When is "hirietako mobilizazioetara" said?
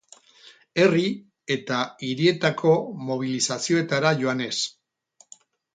2.09-4.19